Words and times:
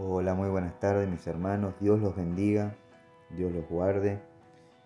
Hola, 0.00 0.34
muy 0.34 0.48
buenas 0.48 0.78
tardes 0.78 1.08
mis 1.08 1.26
hermanos. 1.26 1.74
Dios 1.80 1.98
los 1.98 2.14
bendiga, 2.14 2.76
Dios 3.30 3.50
los 3.50 3.68
guarde. 3.68 4.22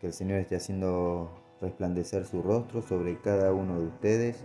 Que 0.01 0.07
el 0.07 0.15
Señor 0.15 0.39
esté 0.39 0.57
haciendo 0.57 1.31
resplandecer 1.61 2.25
su 2.25 2.43
rostro 2.43 2.81
sobre 2.81 3.21
cada 3.21 3.53
uno 3.53 3.79
de 3.79 3.89
ustedes. 3.89 4.43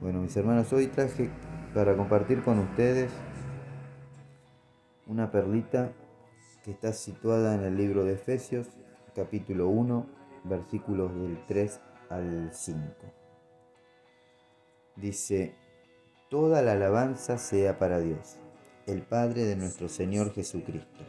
Bueno, 0.00 0.20
mis 0.20 0.36
hermanos, 0.36 0.72
hoy 0.72 0.86
traje 0.86 1.30
para 1.74 1.96
compartir 1.96 2.44
con 2.44 2.60
ustedes 2.60 3.10
una 5.08 5.32
perlita 5.32 5.90
que 6.62 6.70
está 6.70 6.92
situada 6.92 7.56
en 7.56 7.64
el 7.64 7.76
libro 7.76 8.04
de 8.04 8.12
Efesios, 8.12 8.68
capítulo 9.16 9.66
1, 9.66 10.06
versículos 10.44 11.12
del 11.12 11.44
3 11.48 11.80
al 12.08 12.50
5. 12.52 12.80
Dice, 14.94 15.56
Toda 16.30 16.62
la 16.62 16.72
alabanza 16.72 17.36
sea 17.36 17.80
para 17.80 17.98
Dios 17.98 18.38
el 18.86 19.02
Padre 19.02 19.44
de 19.44 19.56
nuestro 19.56 19.88
Señor 19.88 20.32
Jesucristo, 20.34 21.04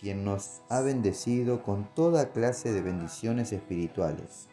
quien 0.00 0.24
nos 0.24 0.62
ha 0.68 0.80
bendecido 0.80 1.62
con 1.62 1.94
toda 1.94 2.32
clase 2.32 2.72
de 2.72 2.80
bendiciones 2.80 3.52
espirituales 3.52 4.48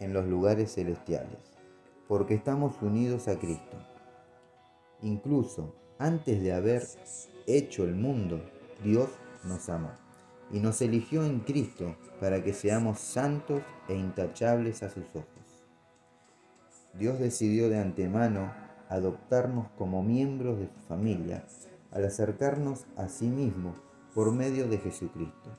en 0.00 0.12
los 0.12 0.26
lugares 0.26 0.74
celestiales, 0.74 1.38
porque 2.06 2.34
estamos 2.34 2.80
unidos 2.82 3.28
a 3.28 3.38
Cristo. 3.38 3.78
Incluso 5.02 5.74
antes 5.98 6.42
de 6.42 6.52
haber 6.52 6.86
hecho 7.46 7.84
el 7.84 7.94
mundo, 7.94 8.42
Dios 8.82 9.08
nos 9.44 9.68
amó 9.68 9.92
y 10.52 10.60
nos 10.60 10.82
eligió 10.82 11.24
en 11.24 11.40
Cristo 11.40 11.96
para 12.20 12.42
que 12.42 12.52
seamos 12.52 13.00
santos 13.00 13.62
e 13.88 13.94
intachables 13.94 14.82
a 14.82 14.90
sus 14.90 15.04
ojos. 15.14 15.26
Dios 16.92 17.18
decidió 17.18 17.68
de 17.68 17.78
antemano 17.78 18.52
adoptarnos 18.88 19.68
como 19.78 20.02
miembros 20.02 20.58
de 20.58 20.68
su 20.68 20.80
familia 20.88 21.44
al 21.90 22.04
acercarnos 22.04 22.86
a 22.96 23.08
sí 23.08 23.26
mismo 23.26 23.74
por 24.14 24.32
medio 24.32 24.68
de 24.68 24.78
Jesucristo. 24.78 25.58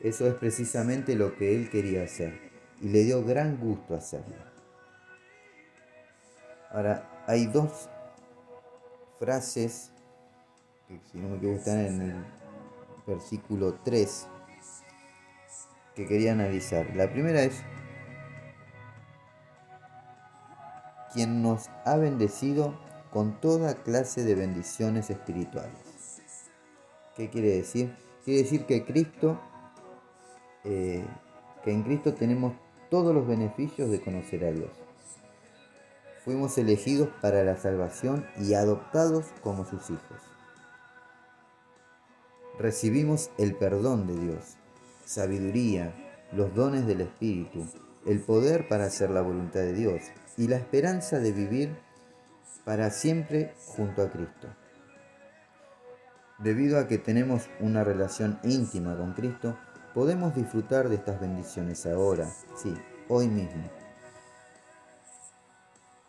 Eso 0.00 0.26
es 0.26 0.34
precisamente 0.34 1.14
lo 1.14 1.36
que 1.36 1.54
Él 1.54 1.70
quería 1.70 2.04
hacer 2.04 2.50
y 2.80 2.88
le 2.88 3.04
dio 3.04 3.24
gran 3.24 3.58
gusto 3.58 3.94
hacerlo. 3.94 4.36
Ahora, 6.70 7.24
hay 7.26 7.46
dos 7.46 7.88
frases 9.18 9.92
que 10.86 11.00
si 11.10 11.18
no 11.18 11.30
me 11.30 11.36
equivoco 11.36 11.70
en 11.70 12.02
el 12.02 12.24
versículo 13.06 13.74
3 13.84 14.28
que 15.94 16.06
quería 16.06 16.32
analizar. 16.32 16.94
La 16.94 17.10
primera 17.10 17.42
es 17.42 17.62
quien 21.16 21.40
nos 21.42 21.70
ha 21.86 21.96
bendecido 21.96 22.74
con 23.10 23.40
toda 23.40 23.82
clase 23.82 24.22
de 24.22 24.34
bendiciones 24.34 25.08
espirituales. 25.08 26.20
¿Qué 27.16 27.30
quiere 27.30 27.56
decir? 27.56 27.96
Quiere 28.22 28.42
decir 28.42 28.66
que 28.66 28.84
Cristo, 28.84 29.40
eh, 30.62 31.02
que 31.64 31.72
en 31.72 31.84
Cristo 31.84 32.12
tenemos 32.12 32.52
todos 32.90 33.14
los 33.14 33.26
beneficios 33.26 33.90
de 33.90 34.02
conocer 34.02 34.44
a 34.44 34.52
Dios. 34.52 34.68
Fuimos 36.22 36.58
elegidos 36.58 37.08
para 37.22 37.42
la 37.44 37.56
salvación 37.56 38.26
y 38.38 38.52
adoptados 38.52 39.24
como 39.42 39.64
sus 39.64 39.88
hijos. 39.88 40.20
Recibimos 42.58 43.30
el 43.38 43.54
perdón 43.54 44.06
de 44.06 44.18
Dios, 44.18 44.58
sabiduría, 45.06 45.94
los 46.32 46.54
dones 46.54 46.86
del 46.86 47.00
Espíritu, 47.00 47.64
el 48.04 48.20
poder 48.20 48.68
para 48.68 48.84
hacer 48.84 49.08
la 49.08 49.22
voluntad 49.22 49.60
de 49.60 49.72
Dios 49.72 50.02
y 50.36 50.48
la 50.48 50.56
esperanza 50.56 51.18
de 51.18 51.32
vivir 51.32 51.76
para 52.64 52.90
siempre 52.90 53.54
junto 53.64 54.02
a 54.02 54.10
Cristo. 54.10 54.48
Debido 56.38 56.78
a 56.78 56.86
que 56.86 56.98
tenemos 56.98 57.48
una 57.60 57.82
relación 57.82 58.38
íntima 58.42 58.96
con 58.96 59.14
Cristo, 59.14 59.56
podemos 59.94 60.34
disfrutar 60.34 60.88
de 60.88 60.96
estas 60.96 61.18
bendiciones 61.20 61.86
ahora, 61.86 62.28
sí, 62.56 62.74
hoy 63.08 63.28
mismo. 63.28 63.70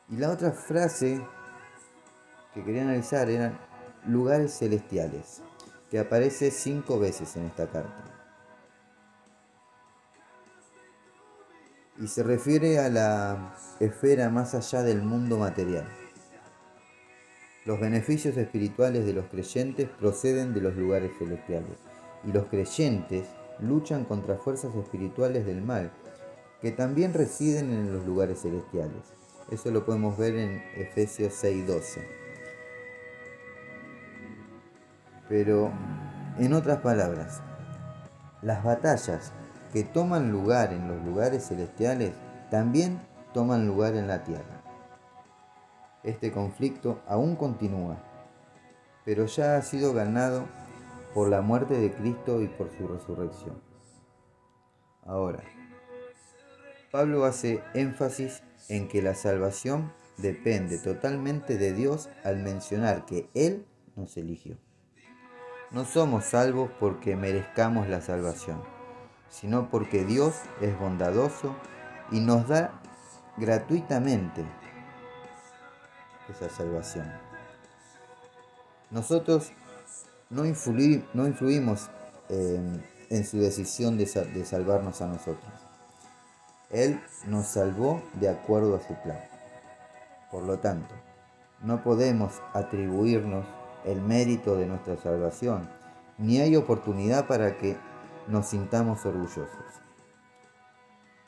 Y 0.09 0.17
la 0.17 0.31
otra 0.31 0.51
frase 0.51 1.21
que 2.53 2.63
quería 2.63 2.81
analizar 2.81 3.29
eran 3.29 3.57
lugares 4.05 4.57
celestiales, 4.57 5.41
que 5.89 5.99
aparece 5.99 6.51
cinco 6.51 6.99
veces 6.99 7.35
en 7.37 7.45
esta 7.45 7.67
carta. 7.67 8.16
Y 11.99 12.07
se 12.07 12.23
refiere 12.23 12.79
a 12.79 12.89
la 12.89 13.55
esfera 13.79 14.29
más 14.29 14.53
allá 14.53 14.83
del 14.83 15.01
mundo 15.01 15.37
material. 15.37 15.87
Los 17.65 17.79
beneficios 17.79 18.37
espirituales 18.37 19.05
de 19.05 19.13
los 19.13 19.25
creyentes 19.25 19.89
proceden 19.89 20.53
de 20.53 20.61
los 20.61 20.75
lugares 20.75 21.11
celestiales 21.17 21.77
y 22.23 22.31
los 22.31 22.45
creyentes 22.45 23.27
luchan 23.59 24.05
contra 24.05 24.37
fuerzas 24.37 24.75
espirituales 24.75 25.45
del 25.45 25.61
mal 25.61 25.91
que 26.61 26.71
también 26.71 27.13
residen 27.13 27.71
en 27.71 27.93
los 27.93 28.05
lugares 28.05 28.41
celestiales. 28.41 29.13
Eso 29.51 29.71
lo 29.71 29.85
podemos 29.85 30.17
ver 30.17 30.35
en 30.35 30.63
Efesios 30.75 31.33
6:12. 31.33 32.05
Pero, 35.29 35.71
en 36.37 36.53
otras 36.53 36.79
palabras, 36.79 37.41
las 38.41 38.63
batallas 38.63 39.33
que 39.77 39.83
toman 39.83 40.31
lugar 40.31 40.73
en 40.73 40.87
los 40.87 41.05
lugares 41.05 41.49
celestiales 41.49 42.11
también 42.49 42.99
toman 43.31 43.67
lugar 43.67 43.93
en 43.93 44.07
la 44.07 44.23
tierra. 44.23 44.63
Este 46.01 46.31
conflicto 46.31 47.03
aún 47.05 47.35
continúa, 47.35 48.01
pero 49.05 49.27
ya 49.27 49.55
ha 49.55 49.61
sido 49.61 49.93
ganado 49.93 50.45
por 51.13 51.29
la 51.29 51.41
muerte 51.41 51.75
de 51.75 51.93
Cristo 51.93 52.41
y 52.41 52.47
por 52.47 52.71
su 52.75 52.87
resurrección. 52.87 53.61
Ahora, 55.05 55.43
Pablo 56.91 57.23
hace 57.25 57.61
énfasis 57.75 58.41
en 58.69 58.87
que 58.87 59.03
la 59.03 59.13
salvación 59.13 59.93
depende 60.17 60.79
totalmente 60.79 61.59
de 61.59 61.73
Dios 61.73 62.09
al 62.23 62.37
mencionar 62.37 63.05
que 63.05 63.29
Él 63.35 63.67
nos 63.95 64.17
eligió. 64.17 64.57
No 65.69 65.85
somos 65.85 66.25
salvos 66.25 66.71
porque 66.79 67.15
merezcamos 67.15 67.87
la 67.87 68.01
salvación, 68.01 68.63
sino 69.29 69.69
porque 69.69 70.03
Dios 70.05 70.35
es 70.61 70.77
bondadoso 70.79 71.55
y 72.11 72.19
nos 72.19 72.47
da 72.47 72.71
gratuitamente 73.37 74.45
esa 76.29 76.49
salvación. 76.49 77.11
Nosotros 78.89 79.51
no, 80.29 80.43
no 81.13 81.27
influimos 81.27 81.89
en 82.29 83.25
su 83.25 83.37
decisión 83.37 83.97
de, 83.97 84.05
de 84.05 84.45
salvarnos 84.45 85.01
a 85.01 85.07
nosotros. 85.07 85.51
Él 86.69 87.01
nos 87.27 87.47
salvó 87.47 88.01
de 88.19 88.29
acuerdo 88.29 88.75
a 88.75 88.79
su 88.79 88.93
plan. 89.01 89.19
Por 90.31 90.43
lo 90.43 90.59
tanto, 90.59 90.93
no 91.61 91.81
podemos 91.81 92.41
atribuirnos 92.53 93.45
el 93.85 94.01
mérito 94.01 94.57
de 94.57 94.65
nuestra 94.65 94.97
salvación, 94.97 95.69
ni 96.17 96.39
hay 96.39 96.55
oportunidad 96.55 97.27
para 97.27 97.57
que 97.57 97.77
nos 98.27 98.47
sintamos 98.47 99.05
orgullosos. 99.05 99.47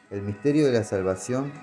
El 0.09 0.21
misterio 0.23 0.65
de 0.65 0.73
la 0.73 0.83
salvación 0.83 1.53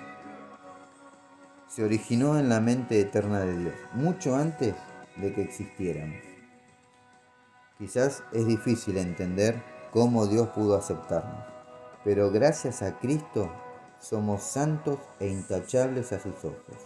se 1.67 1.83
originó 1.83 2.39
en 2.39 2.49
la 2.49 2.61
mente 2.61 2.99
eterna 2.99 3.41
de 3.41 3.57
Dios, 3.57 3.73
mucho 3.93 4.35
antes 4.35 4.73
de 5.17 5.33
que 5.33 5.41
existiéramos. 5.41 6.17
Quizás 7.77 8.23
es 8.31 8.47
difícil 8.47 8.97
entender 8.97 9.61
cómo 9.91 10.27
Dios 10.27 10.47
pudo 10.49 10.75
aceptarnos, 10.75 11.45
pero 12.03 12.31
gracias 12.31 12.81
a 12.81 12.97
Cristo 12.99 13.51
somos 13.99 14.43
santos 14.43 14.99
e 15.19 15.27
intachables 15.27 16.13
a 16.13 16.19
sus 16.19 16.43
ojos. 16.45 16.77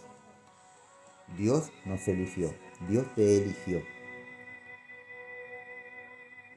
Dios 1.37 1.71
nos 1.85 2.07
eligió, 2.07 2.53
Dios 2.89 3.05
te 3.15 3.37
eligió. 3.37 3.81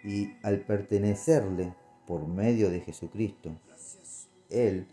Y 0.02 0.36
al 0.42 0.60
pertenecerle 0.60 1.74
por 2.06 2.26
medio 2.26 2.70
de 2.70 2.80
Jesucristo, 2.80 3.50
Él 4.50 4.86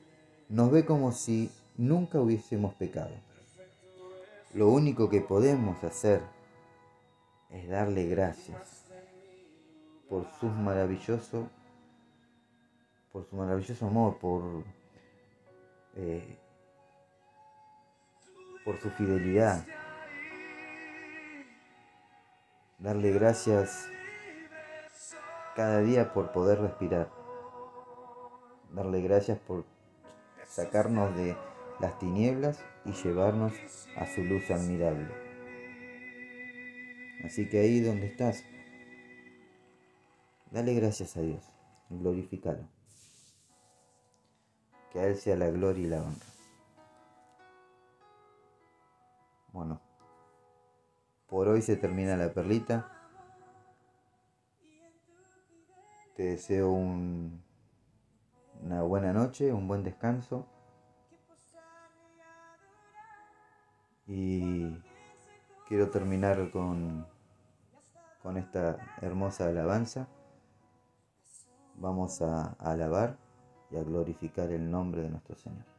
nos 0.49 0.71
ve 0.71 0.85
como 0.85 1.11
si 1.11 1.49
nunca 1.77 2.19
hubiésemos 2.19 2.73
pecado. 2.75 3.15
Lo 4.53 4.69
único 4.69 5.09
que 5.09 5.21
podemos 5.21 5.83
hacer 5.83 6.21
es 7.49 7.67
darle 7.69 8.05
gracias 8.07 8.85
por 10.09 10.25
su 10.39 10.47
maravilloso, 10.47 11.49
por 13.11 13.25
su 13.29 13.35
maravilloso 13.35 13.87
amor, 13.87 14.17
por, 14.17 14.43
eh, 15.95 16.37
por 18.65 18.77
su 18.79 18.89
fidelidad. 18.91 19.65
Darle 22.77 23.11
gracias 23.11 23.87
cada 25.55 25.79
día 25.81 26.13
por 26.13 26.31
poder 26.31 26.59
respirar. 26.59 27.11
Darle 28.71 29.01
gracias 29.01 29.39
por 29.39 29.65
sacarnos 30.45 31.15
de 31.15 31.35
las 31.79 31.97
tinieblas 31.99 32.63
y 32.85 32.91
llevarnos 32.91 33.53
a 33.97 34.05
su 34.05 34.23
luz 34.23 34.49
admirable. 34.49 35.09
Así 37.25 37.47
que 37.49 37.59
ahí 37.59 37.81
donde 37.81 38.07
estás, 38.07 38.43
dale 40.51 40.73
gracias 40.73 41.17
a 41.17 41.21
Dios, 41.21 41.43
glorifícalo. 41.89 42.67
Que 44.91 44.99
a 44.99 45.07
Él 45.07 45.15
sea 45.15 45.35
la 45.35 45.49
gloria 45.49 45.85
y 45.85 45.89
la 45.89 46.01
honra. 46.01 46.25
Bueno, 49.53 49.81
por 51.27 51.47
hoy 51.47 51.61
se 51.61 51.75
termina 51.75 52.15
la 52.17 52.33
perlita. 52.33 53.00
Te 56.21 56.27
deseo 56.27 56.69
un, 56.69 57.41
una 58.61 58.83
buena 58.83 59.11
noche, 59.11 59.51
un 59.51 59.67
buen 59.67 59.81
descanso. 59.81 60.45
Y 64.05 64.71
quiero 65.67 65.89
terminar 65.89 66.51
con, 66.51 67.07
con 68.21 68.37
esta 68.37 68.77
hermosa 69.01 69.47
alabanza. 69.47 70.07
Vamos 71.77 72.21
a, 72.21 72.55
a 72.59 72.71
alabar 72.71 73.17
y 73.71 73.77
a 73.77 73.83
glorificar 73.83 74.51
el 74.51 74.69
nombre 74.69 75.01
de 75.01 75.09
nuestro 75.09 75.35
Señor. 75.35 75.70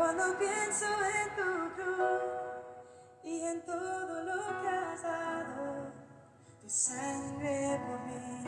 Cuando 0.00 0.38
pienso 0.38 0.86
en 0.86 1.36
tu 1.36 1.74
cruz 1.74 2.22
y 3.22 3.38
en 3.42 3.60
todo 3.66 4.22
lo 4.22 4.62
que 4.62 4.68
has 4.70 5.02
dado, 5.02 5.92
tu 6.58 6.70
sangre 6.70 7.78
por 7.86 8.00
mí, 8.06 8.44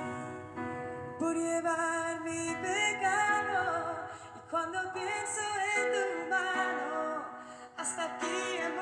por 1.18 1.36
llevar 1.36 2.22
mi 2.22 2.54
pecado. 2.54 3.96
Y 4.34 4.50
cuando 4.50 4.78
pienso 4.94 5.42
en 5.76 5.92
tu 5.92 6.30
mano, 6.30 7.26
hasta 7.76 8.02
aquí 8.02 8.56
amor. 8.56 8.81